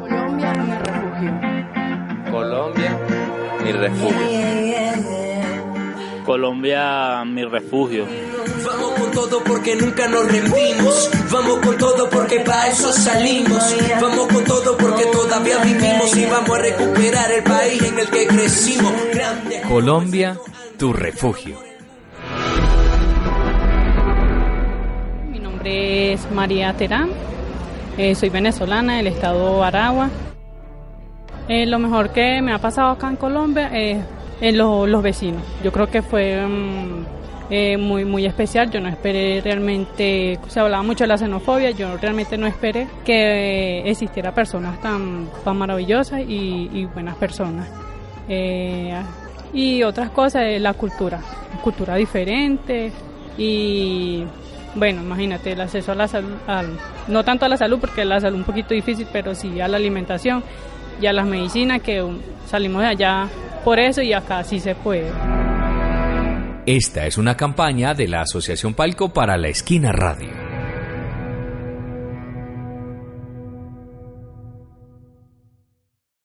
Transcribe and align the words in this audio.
Colombia, 0.00 0.52
mi 0.52 0.72
refugio. 0.74 1.32
Colombia, 2.30 2.98
mi 3.64 3.72
refugio. 3.72 4.42
Colombia, 6.24 7.24
mi 7.24 7.44
refugio. 7.44 8.06
Vamos 8.64 8.90
con 8.92 9.10
todo 9.10 9.42
porque 9.44 9.76
nunca 9.76 10.08
nos 10.08 10.30
rendimos. 10.30 11.10
Vamos 11.30 11.58
con 11.58 11.76
todo 11.76 12.08
porque 12.08 12.40
para 12.40 12.68
eso 12.68 12.92
salimos. 12.92 13.76
Vamos 14.00 14.28
con 14.28 14.44
todo 14.44 14.76
porque 14.76 15.04
todavía 15.06 15.58
vivimos 15.58 16.16
y 16.16 16.26
vamos 16.26 16.50
a 16.50 16.62
recuperar 16.62 17.32
el 17.32 17.42
país 17.42 17.82
en 17.82 17.98
el 17.98 18.08
que 18.08 18.26
crecimos. 18.26 18.92
Grande. 19.12 19.62
Colombia, 19.68 20.38
tu 20.78 20.92
refugio. 20.92 21.58
Mi 25.30 25.38
nombre 25.38 26.12
es 26.12 26.30
María 26.30 26.72
Terán, 26.76 27.10
eh, 27.98 28.14
soy 28.14 28.30
venezolana 28.30 28.96
del 28.96 29.08
estado 29.08 29.62
Aragua. 29.62 30.10
Eh, 31.48 31.66
lo 31.66 31.78
mejor 31.78 32.10
que 32.10 32.40
me 32.40 32.52
ha 32.52 32.58
pasado 32.58 32.90
acá 32.90 33.08
en 33.08 33.16
Colombia 33.16 33.68
es 33.72 33.98
en 34.40 34.58
lo- 34.58 34.86
los 34.86 35.02
vecinos. 35.02 35.42
Yo 35.62 35.72
creo 35.72 35.88
que 35.88 36.00
fue 36.02 36.46
mm, 36.46 37.04
eh, 37.50 37.76
muy, 37.76 38.04
muy 38.04 38.24
especial. 38.26 38.70
Yo 38.70 38.80
no 38.80 38.88
esperé 38.88 39.40
realmente, 39.42 40.38
se 40.48 40.60
hablaba 40.60 40.82
mucho 40.82 41.04
de 41.04 41.08
la 41.08 41.18
xenofobia, 41.18 41.70
yo 41.72 41.96
realmente 41.96 42.38
no 42.38 42.46
esperé 42.46 42.86
que 43.04 43.80
eh, 43.80 43.90
existiera 43.90 44.32
personas 44.32 44.80
tan, 44.80 45.28
tan 45.44 45.56
maravillosas 45.56 46.20
y, 46.20 46.70
y 46.72 46.84
buenas 46.86 47.16
personas. 47.16 47.68
Eh, 48.28 48.94
y 49.52 49.82
otras 49.82 50.10
cosas, 50.10 50.44
eh, 50.44 50.58
la 50.60 50.72
cultura, 50.74 51.20
cultura 51.62 51.96
diferente 51.96 52.90
y 53.36 54.24
bueno, 54.74 55.02
imagínate 55.02 55.52
el 55.52 55.60
acceso 55.60 55.92
a 55.92 55.94
la 55.94 56.08
salud, 56.08 56.32
al- 56.46 56.78
no 57.08 57.24
tanto 57.24 57.44
a 57.44 57.48
la 57.48 57.56
salud 57.56 57.78
porque 57.80 58.04
la 58.04 58.20
salud 58.20 58.38
un 58.38 58.44
poquito 58.44 58.74
difícil, 58.74 59.06
pero 59.12 59.34
sí 59.34 59.60
a 59.60 59.68
la 59.68 59.76
alimentación 59.76 60.42
y 61.00 61.06
a 61.06 61.12
las 61.12 61.26
medicinas 61.26 61.80
que 61.82 62.02
um, 62.02 62.18
salimos 62.46 62.82
de 62.82 62.88
allá 62.88 63.28
por 63.64 63.78
eso 63.78 64.02
y 64.02 64.12
acá 64.12 64.42
sí 64.44 64.58
se 64.60 64.74
puede. 64.74 65.10
Esta 66.66 67.06
es 67.06 67.18
una 67.18 67.36
campaña 67.36 67.92
de 67.94 68.06
la 68.08 68.20
Asociación 68.22 68.74
Palco 68.74 69.12
para 69.12 69.36
la 69.36 69.48
Esquina 69.48 69.90
Radio. 69.92 70.30